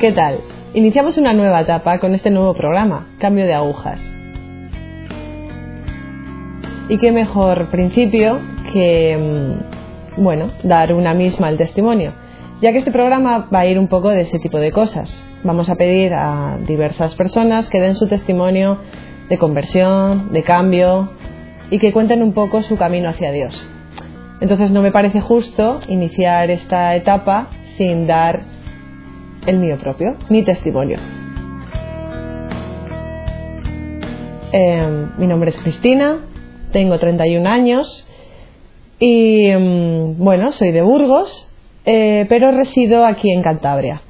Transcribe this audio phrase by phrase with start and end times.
[0.00, 0.40] ¿Qué tal?
[0.74, 3.98] Iniciamos una nueva etapa con este nuevo programa, Cambio de Agujas.
[6.90, 8.38] Y qué mejor principio
[8.74, 12.12] que, mm, bueno, dar una misma el testimonio,
[12.60, 15.24] ya que este programa va a ir un poco de ese tipo de cosas.
[15.44, 18.76] Vamos a pedir a diversas personas que den su testimonio
[19.30, 21.08] de conversión, de cambio
[21.70, 23.66] y que cuenten un poco su camino hacia Dios.
[24.42, 28.55] Entonces no me parece justo iniciar esta etapa sin dar
[29.46, 30.98] el mío propio, mi testimonio.
[34.52, 36.26] Eh, mi nombre es Cristina,
[36.72, 38.06] tengo 31 años
[38.98, 41.48] y mm, bueno, soy de Burgos,
[41.84, 44.02] eh, pero resido aquí en Cantabria.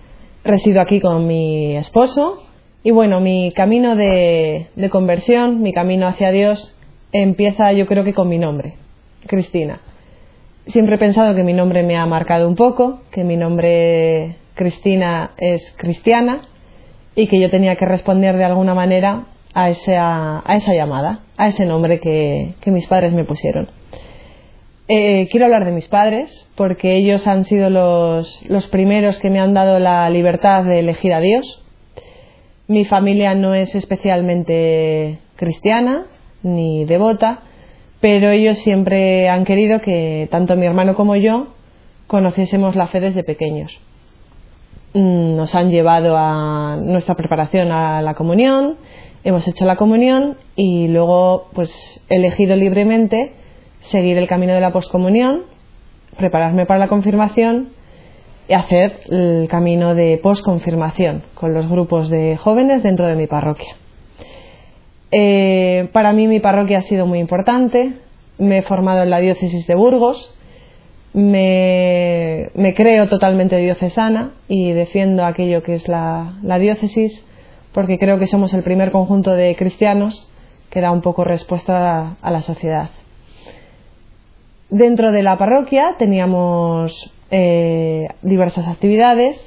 [0.44, 2.42] Resido aquí con mi esposo
[2.82, 6.72] y bueno, mi camino de, de conversión, mi camino hacia Dios
[7.12, 8.74] empieza yo creo que con mi nombre,
[9.26, 9.80] Cristina.
[10.68, 15.32] Siempre he pensado que mi nombre me ha marcado un poco, que mi nombre Cristina
[15.36, 16.42] es cristiana
[17.14, 21.48] y que yo tenía que responder de alguna manera a esa, a esa llamada, a
[21.48, 23.68] ese nombre que, mis padres me pusieron.
[24.88, 29.40] Eh, quiero hablar de mis padres porque ellos han sido los, los primeros que me
[29.40, 31.62] han dado la libertad de elegir a Dios.
[32.66, 36.06] Mi familia no es especialmente cristiana
[36.42, 37.40] ni devota,
[38.00, 41.48] pero ellos siempre han querido que tanto mi hermano como yo
[42.06, 43.78] conociésemos la fe desde pequeños.
[44.96, 48.76] Mm, nos han llevado a nuestra preparación a la comunión,
[49.24, 51.70] hemos hecho la comunión y luego pues
[52.08, 53.32] he elegido libremente
[53.90, 55.42] seguir el camino de la poscomunión,
[56.16, 57.68] prepararme para la confirmación
[58.48, 63.76] y hacer el camino de posconfirmación con los grupos de jóvenes dentro de mi parroquia.
[65.12, 67.92] Eh, para mí mi parroquia ha sido muy importante,
[68.38, 70.34] me he formado en la diócesis de Burgos,
[71.16, 77.24] me, creo totalmente diocesana y defiendo aquello que es la, diócesis
[77.72, 80.30] porque creo que somos el primer conjunto de cristianos
[80.68, 82.90] que da un poco respuesta a, la sociedad.
[84.68, 89.40] Dentro de la parroquia teníamos eh, diversas actividades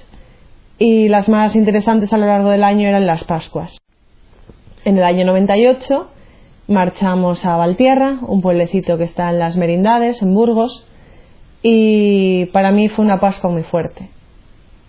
[0.80, 3.78] y las más interesantes a lo largo del año eran las Pascuas.
[4.86, 6.10] En el año 98
[6.68, 10.89] marchamos a Valtierra, un pueblecito que está en las Merindades, en Burgos,
[11.62, 14.10] y para mí fue una Pascua muy fuerte.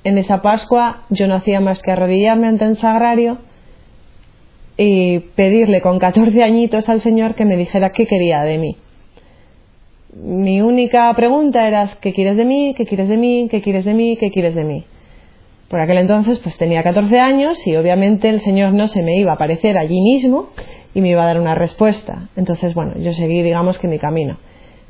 [0.05, 3.39] En esa Pascua yo no hacía más que arrodillarme ante el sagrario
[4.77, 8.77] y pedirle con 14 añitos al Señor que me dijera qué quería de mí.
[10.15, 12.75] Mi única pregunta era ¿qué quieres de mí?
[12.77, 13.49] ¿qué quieres de mí?
[13.51, 14.17] ¿qué quieres de mí?
[14.17, 14.85] ¿qué quieres de mí?
[15.69, 19.33] Por aquel entonces pues tenía 14 años y obviamente el Señor no se me iba
[19.33, 20.49] a aparecer allí mismo
[20.95, 22.29] y me iba a dar una respuesta.
[22.35, 24.39] Entonces, bueno, yo seguí digamos que mi camino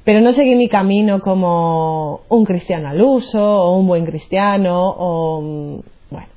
[0.05, 5.43] pero no seguí mi camino como un cristiano al uso o un buen cristiano o
[6.11, 6.29] bueno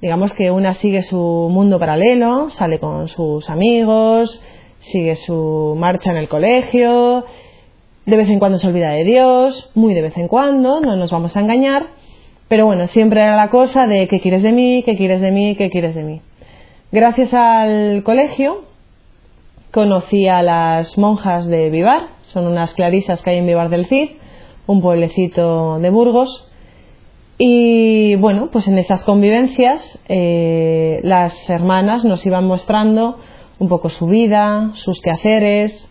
[0.00, 4.42] digamos que una sigue su mundo paralelo sale con sus amigos
[4.80, 7.24] sigue su marcha en el colegio
[8.06, 11.10] de vez en cuando se olvida de Dios muy de vez en cuando no nos
[11.10, 11.86] vamos a engañar
[12.48, 15.54] pero bueno siempre era la cosa de qué quieres de mí qué quieres de mí
[15.56, 16.22] qué quieres de mí
[16.90, 18.70] gracias al colegio
[19.70, 24.10] conocí a las monjas de Vivar, son unas clarisas que hay en Vivar del Cid,
[24.66, 26.48] un pueblecito de Burgos.
[27.38, 33.18] Y bueno, pues en esas convivencias eh, las hermanas nos iban mostrando
[33.58, 35.88] un poco su vida, sus quehaceres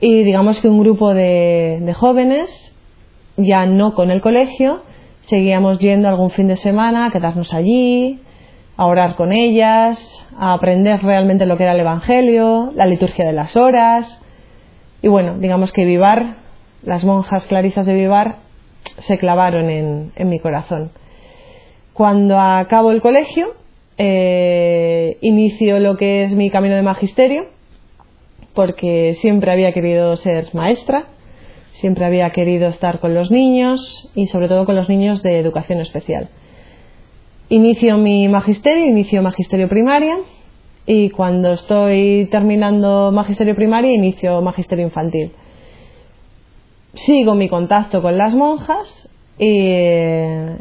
[0.00, 2.48] y digamos que un grupo de, de jóvenes,
[3.36, 4.82] ya no con el colegio,
[5.22, 8.20] seguíamos yendo algún fin de semana a quedarnos allí,
[8.76, 9.98] a orar con ellas,
[10.38, 14.20] a aprender realmente lo que era el Evangelio, la liturgia de las horas.
[15.04, 16.36] Y bueno, digamos que Vivar,
[16.82, 18.36] las monjas clarisas de Vivar,
[19.00, 20.92] se clavaron en, mi corazón.
[21.92, 23.52] Cuando acabo el colegio,
[23.98, 27.48] eh, inicio lo que es mi camino de magisterio,
[28.54, 31.04] porque siempre había querido ser maestra,
[31.74, 35.80] siempre había querido estar con los niños y sobre todo con los niños de educación
[35.80, 36.30] especial.
[37.50, 40.16] Inicio mi magisterio, inicio magisterio primaria
[40.86, 45.32] y cuando estoy terminando magisterio primaria inicio magisterio infantil.
[46.94, 49.08] Sigo mi contacto con las monjas
[49.38, 50.56] y eh,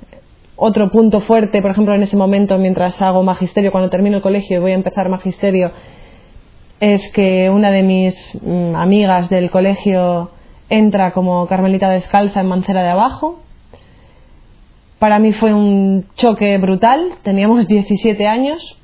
[0.56, 4.58] otro punto fuerte, por ejemplo, en ese momento mientras hago magisterio, cuando termino el colegio
[4.58, 5.72] y voy a empezar magisterio,
[6.80, 10.32] es que una de mis mm, amigas del colegio
[10.70, 13.40] entra como carmelita descalza en Mancera de Abajo.
[15.00, 18.78] Para mí fue un choque brutal, teníamos 17 años,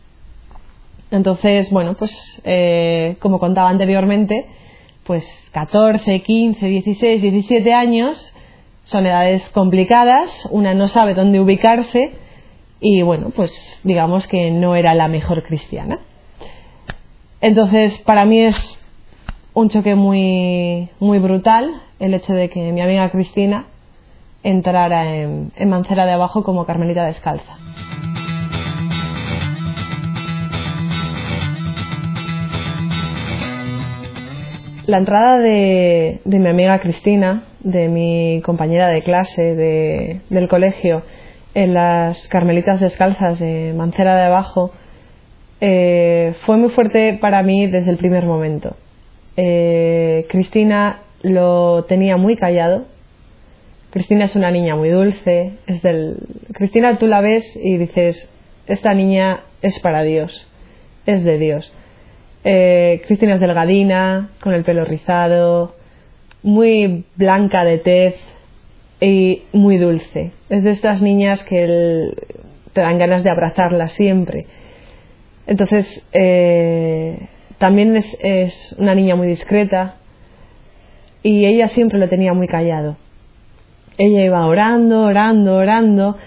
[1.11, 4.45] entonces, bueno, pues eh, como contaba anteriormente,
[5.03, 8.33] pues 14, 15, 16, 17 años
[8.83, 12.11] son edades complicadas, una no sabe dónde ubicarse
[12.79, 13.51] y bueno, pues
[13.83, 15.99] digamos que no era la mejor cristiana.
[17.41, 18.79] Entonces, para mí es
[19.53, 23.65] un choque muy, muy brutal el hecho de que mi amiga Cristina
[24.43, 27.57] entrara en, en Mancera de Abajo como Carmelita descalza.
[34.89, 41.03] La entrada de, mi amiga Cristina, de mi compañera de clase de, del colegio,
[41.53, 44.71] en las Carmelitas Descalzas de Mancera de Abajo,
[45.61, 48.77] eh, fue muy fuerte para mí desde el primer momento.
[49.37, 52.85] Eh, Cristina lo tenía muy callado.
[53.91, 55.51] Cristina es una niña muy dulce.
[55.67, 56.17] Es del...
[56.53, 58.27] Cristina tú la ves y dices,
[58.65, 60.51] esta niña es para Dios,
[61.05, 61.71] es de Dios.
[62.43, 65.75] Eh, Cristina es delgadina, con el pelo rizado,
[66.41, 68.15] muy blanca de tez
[69.01, 70.31] y muy dulce.
[70.49, 72.13] Es de estas niñas que
[72.73, 74.45] te dan ganas de abrazarla siempre.
[75.47, 77.27] Entonces, eh,
[77.57, 79.95] también es, es, una niña muy discreta
[81.23, 82.97] y ella siempre lo tenía muy callado.
[83.97, 86.17] Ella iba orando, orando, orando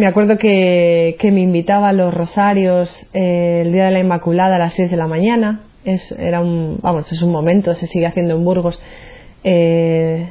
[0.00, 4.58] me acuerdo que, me invitaba a los rosarios eh, el día de la Inmaculada a
[4.58, 5.60] las 6 de la mañana.
[5.84, 8.80] Es, era un, vamos, es un momento, se sigue haciendo en Burgos,
[9.44, 10.28] eh,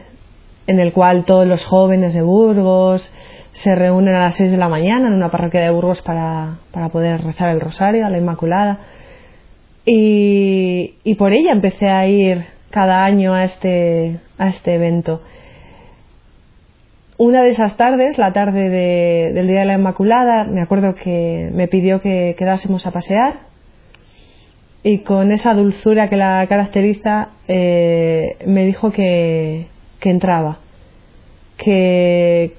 [0.67, 3.09] en el cual todos los jóvenes de Burgos
[3.53, 6.89] se reúnen a las 6 de la mañana en una parroquia de Burgos para, para
[6.89, 8.79] poder rezar el rosario a la Inmaculada.
[9.85, 15.21] Y, y por ella empecé a ir cada año a este, a este evento
[17.19, 21.67] una de esas tardes, la tarde del Día de la Inmaculada, me acuerdo que me
[21.67, 23.41] pidió que quedásemos a pasear.
[24.83, 29.67] Y con esa dulzura que la caracteriza eh, me dijo que,
[30.01, 30.59] entraba,
[31.57, 32.53] que,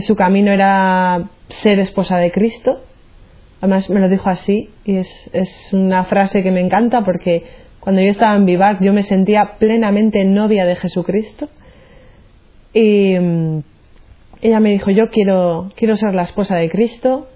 [0.00, 2.80] su camino era ser esposa de Cristo.
[3.60, 5.28] Además me lo dijo así y es,
[5.74, 7.44] una frase que me encanta porque
[7.80, 11.50] cuando yo estaba en Vivac yo me sentía plenamente novia de Jesucristo.
[12.72, 13.18] Y
[14.42, 17.28] ella me dijo, yo quiero, quiero ser la esposa de Cristo,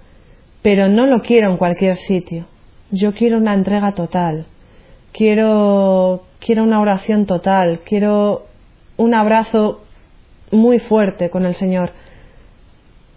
[0.63, 2.47] pero no lo quiero en cualquier sitio.
[2.91, 4.47] Yo quiero una entrega total.
[5.13, 7.81] Quiero, quiero una oración total.
[7.85, 8.47] Quiero
[8.97, 9.83] un abrazo
[10.51, 11.93] muy fuerte con el Señor.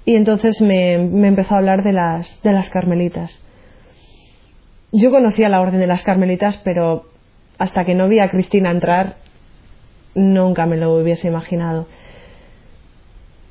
[0.06, 3.32] Y entonces me, me empezó a hablar de las, de las carmelitas.
[4.92, 7.06] Yo conocía la orden de las carmelitas, pero
[7.58, 9.16] hasta que no vi a Cristina entrar,
[10.16, 11.88] nunca me lo hubiese imaginado.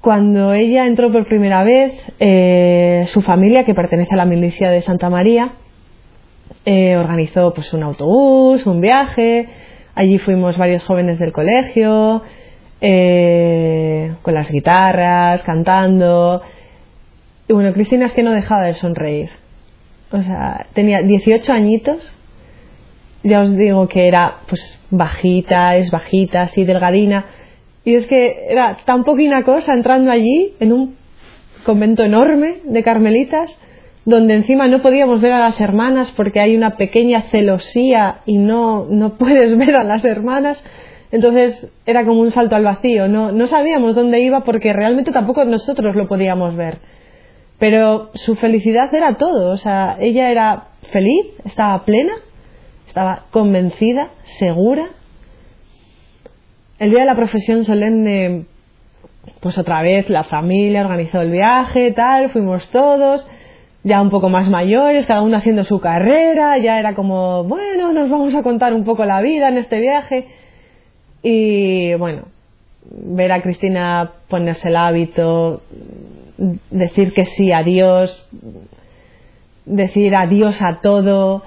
[0.07, 4.81] Cuando ella entró por primera vez, eh, su familia, que pertenece a la milicia de
[4.81, 5.55] Santa María,
[6.65, 9.49] eh, organizó pues un autobús, un viaje.
[9.97, 12.23] Allí fuimos varios jóvenes del colegio,
[12.81, 16.41] eh, con las guitarras, cantando.
[17.49, 19.31] Y bueno, Cristina es que no dejaba de sonreír.
[20.13, 22.15] O sea, tenía 18 añitos.
[23.25, 27.27] Ya os digo que era pues bajita, es bajita, así delgadina
[27.87, 30.97] y es que era tan poquina cosa entrando allí, en un
[31.65, 33.49] convento enorme de carmelitas,
[34.05, 38.87] donde encima no podíamos ver a las hermanas porque hay una pequeña celosía y no,
[38.87, 40.61] no puedes ver a las hermanas.
[41.13, 45.45] Entonces era como un salto al vacío, no, no sabíamos dónde iba porque realmente tampoco
[45.45, 46.79] nosotros lo podíamos ver.
[47.61, 52.15] Pero su felicidad era todo, o sea, ella era feliz, estaba plena,
[52.89, 54.91] estaba convencida, segura
[56.79, 58.45] el día de la profesión solemne,
[59.41, 63.27] pues otra vez la familia organizó el viaje, tal, fuimos todos,
[63.83, 68.11] ya un poco más mayores, cada uno haciendo su carrera, ya era como, bueno, nos
[68.11, 70.27] vamos a contar un poco la vida en este viaje.
[71.23, 72.25] Y bueno,
[72.91, 75.63] ver a Cristina ponerse el hábito,
[76.71, 78.29] decir que sí a Dios,
[79.65, 81.43] decir adiós a todo,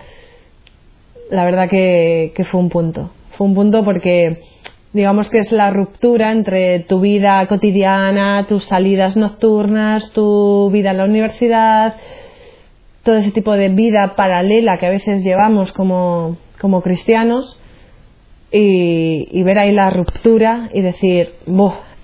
[1.29, 3.11] la verdad que, que fue un punto.
[3.37, 4.39] Fue un punto porque
[4.93, 10.97] digamos que es la ruptura entre tu vida cotidiana, tus salidas nocturnas, tu vida en
[10.97, 11.95] la universidad,
[13.03, 17.59] todo ese tipo de vida paralela que a veces llevamos como, como cristianos
[18.51, 21.33] y, ver ahí la ruptura y decir,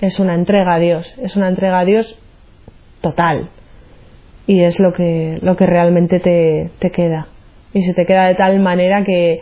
[0.02, 2.18] es una entrega a Dios, es una entrega a Dios
[3.02, 3.50] total
[4.46, 7.28] y es lo que, lo que realmente te, te queda.
[7.74, 9.42] Y se te queda de tal manera que,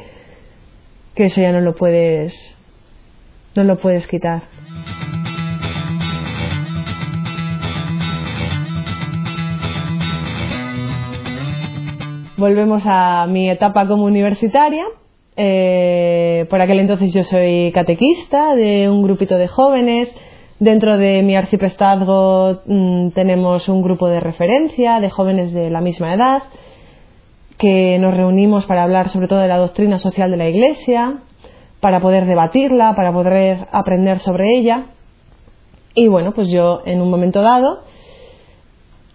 [1.14, 2.58] que eso ya no lo puedes
[3.55, 4.43] no lo puedes quitar.
[12.38, 14.86] Volvemos a mi etapa como universitaria.
[15.36, 20.10] Eh, por aquel entonces yo soy catequista de un grupito de jóvenes
[20.63, 26.13] Dentro de mi arciprestazgo mm, tenemos un grupo de referencia de jóvenes de la misma
[26.13, 26.43] edad
[27.57, 31.15] que nos reunimos para hablar sobre todo de la doctrina social de la Iglesia,
[31.84, 34.86] para poder debatirla, para poder aprender sobre ella.
[35.94, 37.82] Y bueno, pues yo en un momento dado,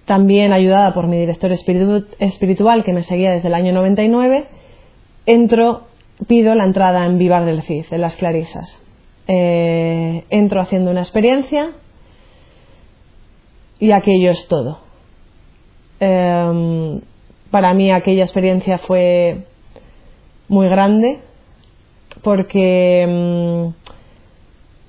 [0.04, 4.48] también ayudada por mi director espiritual que me seguía desde el año 99,
[5.24, 5.84] entro,
[6.26, 8.78] pido la entrada en Vivar del Cid, en las Clarisas.
[9.28, 11.70] Eh, entro haciendo una experiencia
[13.80, 14.80] y aquello es todo.
[16.00, 17.00] Em,
[17.50, 19.46] para mí aquella experiencia fue
[20.48, 21.27] muy grande
[22.22, 23.72] porque em,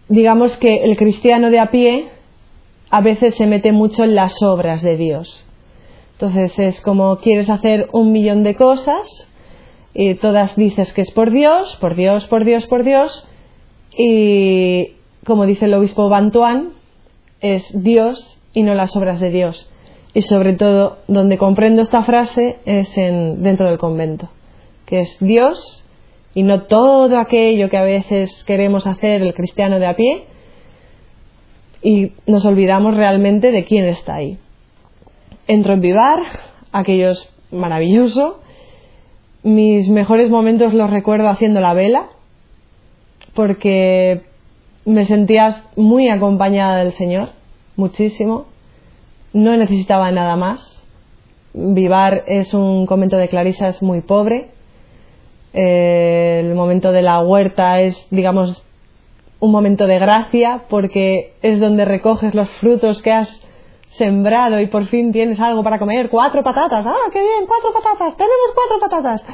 [0.08, 2.10] digamos que el cristiano de a pie
[2.90, 5.46] a veces se mete mucho en las obras de Dios.
[6.14, 9.28] Entonces es como quieres hacer un millón de cosas
[9.94, 13.28] y todas dices que es por Dios, por Dios, por Dios, por Dios,
[13.98, 14.94] y
[15.26, 16.74] como dice el obispo Bantuán,
[17.42, 19.70] es Dios y no las obras de Dios.
[20.14, 24.30] Y sobre todo, donde comprendo esta frase es en, dentro del convento,
[24.86, 25.86] que es Dios
[26.34, 30.26] y no todo aquello que a veces queremos hacer el cristiano de a pie
[31.82, 34.38] y nos olvidamos realmente de quién está ahí.
[35.48, 36.20] Entro en Vivar,
[36.72, 38.40] aquello es maravilloso.
[39.44, 42.08] Mis mejores momentos los recuerdo haciendo la vela,
[43.34, 44.22] porque
[44.86, 47.30] me sentía muy acompañada del Señor,
[47.76, 48.46] muchísimo.
[49.34, 50.84] No necesitaba nada más.
[51.54, 54.50] Vivar es un convento de clarisas muy pobre.
[55.54, 58.64] Eh, el momento de la huerta es, digamos,
[59.40, 63.46] un momento de gracia porque es donde recoges los frutos que has
[63.92, 66.10] sembrado y por fin tienes algo para comer.
[66.10, 66.86] Cuatro patatas.
[66.86, 67.48] ¡Ah, qué bien!
[67.48, 68.16] Cuatro patatas.
[68.18, 69.26] Tenemos cuatro patatas.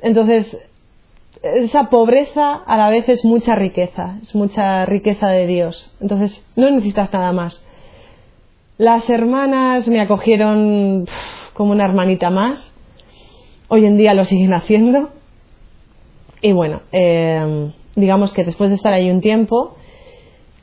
[0.00, 0.56] Entonces,
[1.42, 5.94] esa pobreza a la vez es mucha riqueza, es mucha riqueza de Dios.
[6.00, 7.62] Entonces, no necesitas nada más.
[8.76, 11.06] Las hermanas me acogieron
[11.52, 12.72] como una hermanita más.
[13.68, 15.10] Hoy en día lo siguen haciendo.
[16.44, 19.76] Y bueno, eh, digamos que después de estar ahí un tiempo,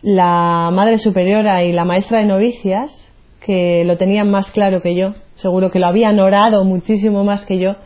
[0.03, 3.11] la madre superiora y la maestra de novicias,
[3.43, 7.57] que lo tenían más claro que yo, seguro que lo habían orado muchísimo más que
[7.57, 7.77] yo,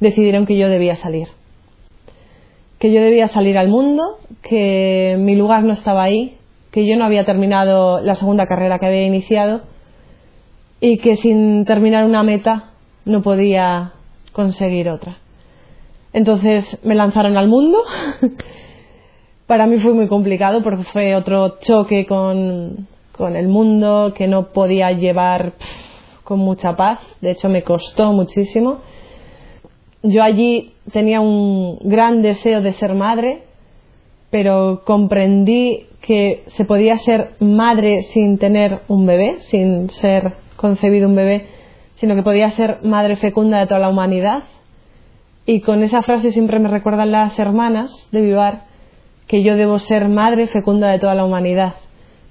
[0.00, 1.28] decidieron que yo debía salir
[2.80, 6.36] que yo debía salir al mundo, que mi lugar no estaba ahí,
[6.72, 9.62] que yo no había terminado la segunda carrera que había iniciado
[10.80, 12.72] y que sin terminar una meta
[13.04, 13.92] no podía
[14.32, 15.16] conseguir otra.
[16.16, 17.78] Entonces me lanzaron al mundo.
[19.46, 24.48] Para mí fue muy complicado porque fue otro choque con, con el mundo que no
[24.48, 25.52] podía llevar
[26.24, 26.98] con mucha paz.
[27.20, 28.80] De hecho me costó muchísimo
[30.08, 33.42] yo allí tenía un gran deseo de ser madre,
[34.30, 41.16] pero comprendí que se podía ser madre sin tener un bebé, sin ser concebido un
[41.16, 41.46] bebé,
[41.96, 44.44] sino que podía ser madre fecunda de toda la humanidad.
[45.46, 48.62] Y con esa frase siempre me recuerdan las hermanas de Vivar
[49.28, 51.74] que yo debo ser madre fecunda de toda la humanidad,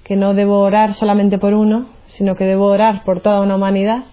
[0.04, 4.04] que no debo orar solamente por uno, sino que debo orar por toda una humanidad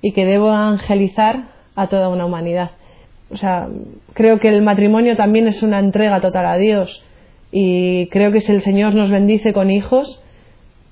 [0.00, 2.70] y que debo evangelizar a toda una humanidad.
[3.30, 3.68] O sea,
[4.14, 7.04] creo que el matrimonio también es una entrega total a Dios
[7.52, 10.22] y creo que si el Señor nos bendice con hijos,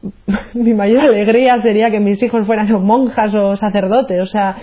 [0.54, 4.56] mi mayor alegría sería que mis hijos fueran monjas o sacerdotes, o sea,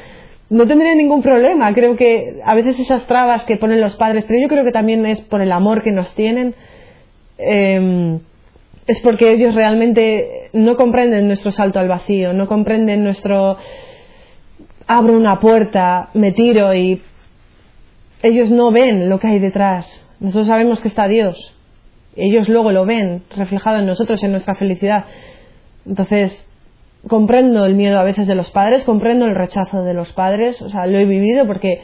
[0.53, 1.73] no tendría ningún problema.
[1.73, 5.03] Creo que a veces esas trabas que ponen los padres, pero yo creo que también
[5.05, 6.53] es por el amor que nos tienen,
[7.39, 8.19] em,
[8.85, 13.57] es porque ellos realmente no comprenden nuestro salto al vacío, no comprenden nuestro
[14.85, 17.01] abro una puerta, me tiro y
[18.21, 20.07] ellos no ven lo que hay detrás.
[20.19, 21.35] Nosotros sabemos que está Dios.
[22.15, 25.05] Ellos luego lo ven reflejado en nosotros, en nuestra felicidad.
[25.87, 26.47] Entonces,
[27.07, 30.69] comprendo el miedo a veces de los padres, comprendo el rechazo de los padres, o
[30.69, 31.81] sea, lo he vivido porque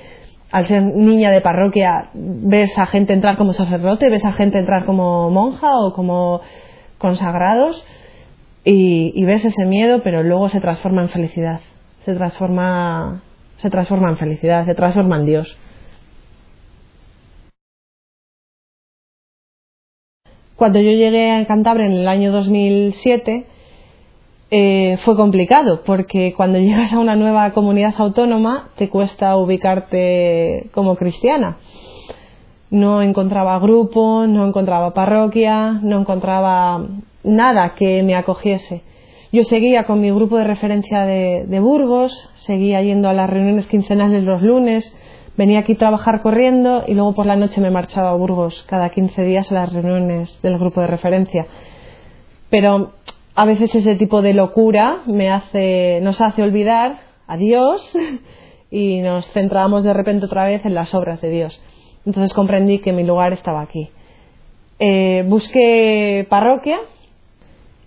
[0.52, 4.86] al ser niña de parroquia ves a gente entrar como sacerdote, ves a gente entrar
[4.86, 6.42] como monja o como
[6.98, 7.86] consagrados
[8.64, 11.62] y, ves ese miedo, pero luego se transforma en felicidad,
[12.06, 13.24] se transforma,
[13.58, 15.58] se transforma en felicidad, se transforma en Dios.
[20.56, 23.46] Cuando yo llegué a Cantabria en el año 2007
[24.51, 30.96] eh, fue complicado porque cuando llegas a una nueva comunidad autónoma te cuesta ubicarte como
[30.96, 31.58] cristiana.
[32.72, 36.86] No encontraba grupo, no encontraba parroquia, no encontraba
[37.24, 38.84] nada que me acogiese.
[39.32, 43.68] Yo seguía con mi grupo de referencia de, de Burgos, seguía yendo a las reuniones
[43.68, 44.96] quincenales los lunes,
[45.38, 48.89] venía aquí a trabajar corriendo y luego por la noche me marchaba a Burgos cada
[48.89, 51.46] 15 días a las reuniones del grupo de referencia.
[52.50, 52.94] Pero
[53.39, 57.98] a veces ese tipo de locura nos hace olvidar a Dios
[58.69, 61.62] y nos centramos de repente otra vez en las obras de Dios.
[62.05, 63.91] Entonces comprendí que mi lugar estaba aquí.
[64.77, 66.79] Eh, busqué parroquia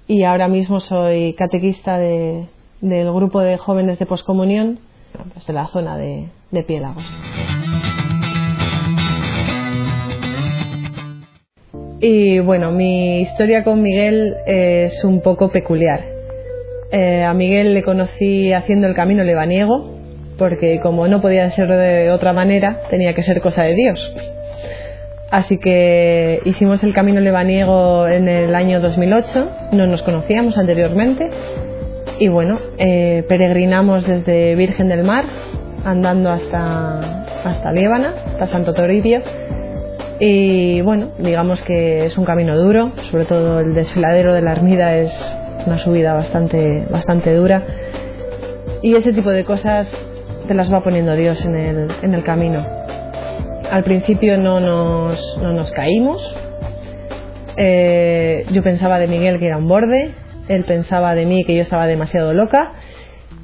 [0.07, 4.79] y ahora mismo soy catequista del grupo de jóvenes de poscomunión
[5.35, 7.05] pues de la zona de, de Piélagos.
[12.05, 16.01] Y bueno, mi historia con Miguel es un poco peculiar.
[16.91, 19.93] Eh, a Miguel le conocí haciendo el camino lebaniego,
[20.37, 24.15] porque como no podía ser de otra manera, tenía que ser cosa de Dios.
[25.31, 31.31] Así que hicimos el camino lebaniego en el año 2008, no nos conocíamos anteriormente
[32.19, 35.25] y bueno, eh, peregrinamos desde Virgen del Mar,
[35.85, 36.99] andando hasta,
[37.45, 39.21] hasta Líbana, hasta Santo Toribio.
[40.25, 44.95] Y bueno, digamos que es un camino duro, sobre todo el desfiladero de la Armida
[44.95, 45.13] es
[45.67, 47.65] una subida bastante, bastante dura.
[48.83, 49.89] Y ese tipo de cosas
[50.47, 52.65] te las va poniendo Dios en el, en el camino.
[53.69, 56.23] Al principio no nos, no nos caímos.
[57.57, 60.13] Eh, yo pensaba de Miguel que era un borde,
[60.47, 62.75] él pensaba de mí que yo estaba demasiado loca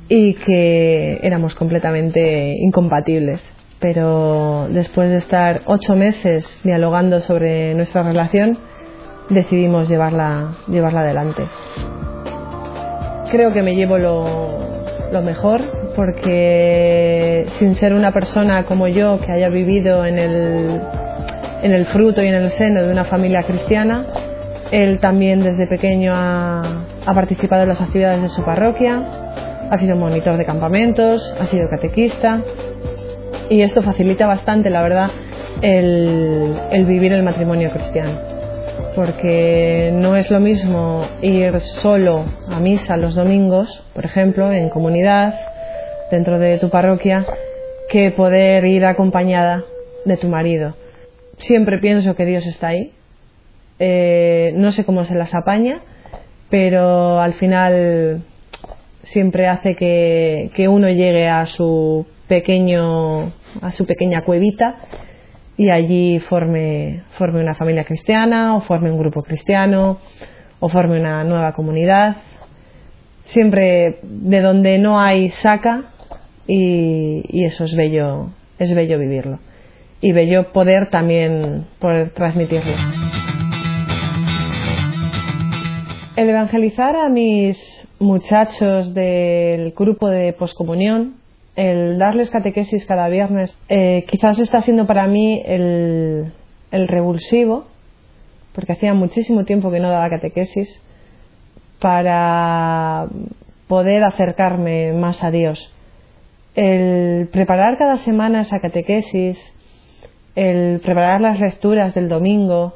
[0.09, 3.43] y que éramos completamente incompatibles.
[3.81, 8.59] Pero después de estar ocho meses dialogando sobre nuestra relación,
[9.31, 11.45] decidimos llevarla, llevarla adelante.
[13.31, 14.59] Creo que me llevo lo,
[15.13, 20.81] lo mejor porque sin ser una persona como yo que haya vivido en el,
[21.63, 24.07] en el fruto y en el seno de una familia cristiana,
[24.71, 29.03] él también desde pequeño ha, participado en las actividades de su parroquia,
[29.71, 32.43] ha sido monitor de campamentos, ha sido catequista
[33.51, 35.11] y esto facilita bastante, la verdad,
[35.63, 38.19] el, vivir el matrimonio cristiano.
[38.95, 45.35] Porque no es lo mismo ir solo a misa los domingos, por ejemplo, en comunidad,
[46.11, 47.25] dentro de tu parroquia,
[47.91, 49.65] que poder ir acompañada
[50.05, 50.75] de tu marido.
[51.39, 52.93] Siempre pienso que Dios está ahí,
[53.79, 55.83] eh, no sé cómo se las apaña,
[56.51, 58.23] pero al final
[59.05, 64.77] siempre hace que, uno llegue a su pequeño a su pequeña cuevita
[65.57, 69.99] y allí forme, forme una familia cristiana o forme un grupo cristiano
[70.61, 72.17] o forme una nueva comunidad.
[73.25, 75.91] Siempre de donde no hay saca
[76.47, 79.41] y, eso es bello, es bello vivirlo
[80.01, 82.75] y bello poder también poder transmitirlo.
[86.17, 87.59] El evangelizar a mis
[87.99, 91.15] muchachos del grupo de poscomunión,
[91.59, 96.33] el darles catequesis cada viernes, eh, quizás está siendo para mí el,
[96.71, 97.67] revulsivo,
[98.55, 100.81] porque hacía muchísimo tiempo que no daba catequesis,
[101.81, 103.09] para
[103.67, 105.75] poder acercarme más a Dios.
[106.55, 109.37] El preparar cada semana esa catequesis,
[110.37, 112.75] el preparar las lecturas del domingo,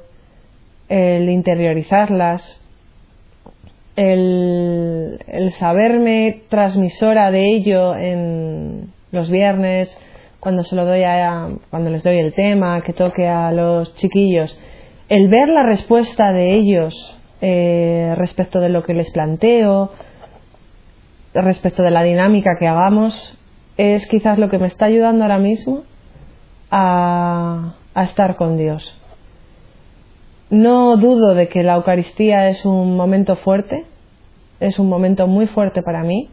[0.89, 2.61] el interiorizarlas,
[3.97, 9.97] el, saberme transmisora de ello en los viernes,
[10.41, 14.59] cuando se lo doy a, cuando les doy el tema, que toque a los chiquillos,
[15.09, 19.93] el ver la respuesta de ellos eh, respecto de lo que les planteo,
[21.35, 23.39] respecto de la dinámica que hagamos,
[23.77, 25.83] es quizás lo que me está ayudando ahora mismo
[26.71, 29.02] a estar con Dios.
[30.53, 33.87] No dudo de que la Eucaristía es un momento fuerte,
[34.61, 36.29] es un momento muy fuerte para mí,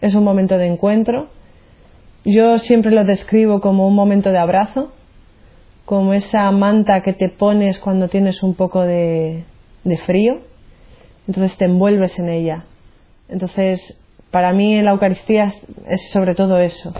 [0.00, 1.26] es un momento de encuentro.
[2.24, 4.92] Yo siempre lo describo como un momento de abrazo,
[5.84, 9.42] como esa manta que te pones cuando tienes un poco de,
[10.04, 10.38] frío,
[11.26, 12.66] entonces te envuelves en ella.
[13.28, 13.98] Entonces,
[14.30, 15.52] para mí la Eucaristía
[15.88, 16.94] es sobre todo eso.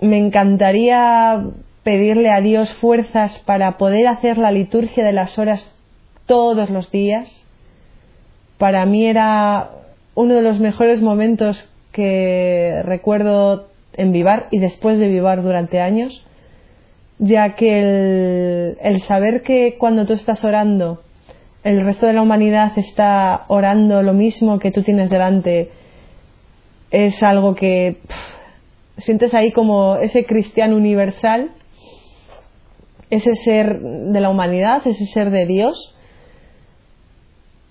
[0.00, 1.44] Me encantaría
[1.82, 5.70] pedirle a Dios fuerzas para poder hacer la liturgia de las horas
[6.26, 7.28] todos los días.
[8.58, 9.70] Para mí era
[10.14, 16.24] uno de los mejores momentos que recuerdo en Vivar y después de Vivar durante años,
[17.18, 21.02] ya que el, saber que cuando tú estás orando,
[21.64, 25.70] el resto de la humanidad está orando lo mismo que tú tienes delante,
[26.90, 27.98] es algo que
[28.98, 31.50] sientes ahí como ese cristiano universal
[33.10, 35.94] ese ser de la humanidad, ese ser de Dios.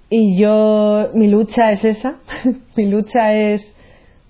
[0.09, 2.15] Y yo, mi lucha es esa,
[2.75, 3.75] mi lucha es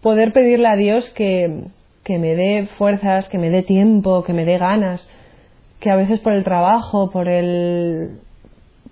[0.02, 1.66] poder pedirle a Dios que,
[2.04, 5.10] que me dé fuerzas, que me dé tiempo, que me dé ganas,
[5.80, 8.20] que a veces por el trabajo, por el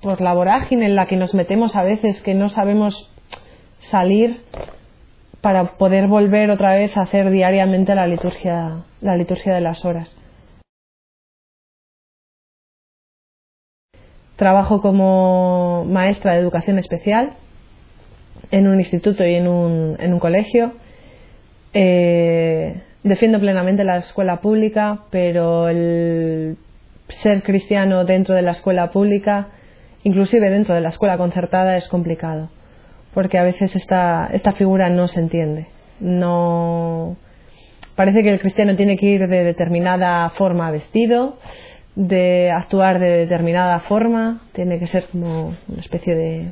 [0.02, 3.12] por la vorágine en la que nos metemos a veces, que no sabemos
[3.80, 4.42] salir
[5.42, 10.16] para poder volver otra vez a hacer diariamente la liturgia, la liturgia de las horas.
[14.38, 17.34] Trabajo como maestra de educación especial
[18.52, 20.74] en un instituto y en un, en un colegio.
[21.74, 26.58] Eh, defiendo plenamente la escuela pública, pero el
[27.10, 29.48] ser cristiano dentro de la escuela pública,
[30.04, 32.50] inclusive dentro de la escuela concertada, es complicado,
[33.14, 35.68] porque a veces esta, esta figura no se entiende.
[36.00, 37.18] No
[37.96, 41.38] parece que el cristiano tiene que ir de determinada forma vestido,
[41.98, 46.52] de actuar de determinada forma, tiene que ser como una especie de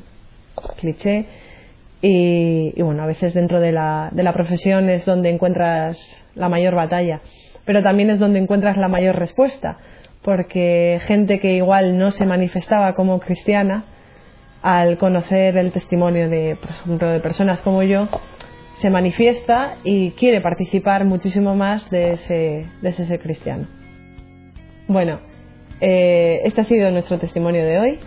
[0.77, 1.25] cliché.
[2.01, 5.99] Y, bueno, a veces dentro de la, de la profesión es donde encuentras
[6.33, 7.21] la mayor batalla,
[7.63, 9.77] pero también es donde encuentras la mayor respuesta,
[10.23, 13.85] porque gente que igual no se manifestaba como cristiana,
[14.63, 18.07] al conocer el testimonio de, por ejemplo, de personas como yo,
[18.77, 23.67] se manifiesta y quiere participar muchísimo más de ese, de ese ser cristiano.
[24.87, 25.19] Bueno,
[25.81, 27.99] eh, este ha sido nuestro testimonio de hoy.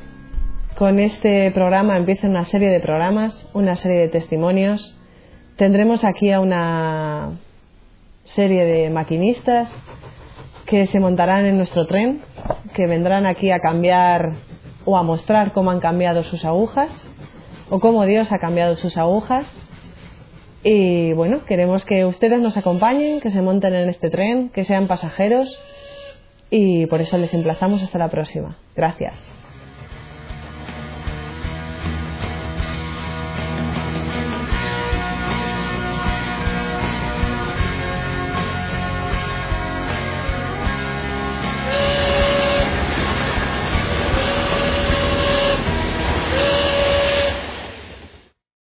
[0.76, 4.96] Con este programa empieza una serie de programas, una serie de testimonios.
[5.56, 7.32] Tendremos aquí a una
[8.24, 9.70] serie de maquinistas
[10.66, 12.20] que se montarán en nuestro tren,
[12.74, 14.32] que vendrán aquí a cambiar
[14.84, 16.90] o a mostrar cómo han cambiado sus agujas
[17.70, 19.44] o cómo Dios ha cambiado sus agujas.
[20.62, 24.86] Y bueno, queremos que ustedes nos acompañen, que se monten en este tren, que sean
[24.86, 25.48] pasajeros
[26.50, 28.56] y por eso les emplazamos hasta la próxima.
[28.74, 29.37] Gracias.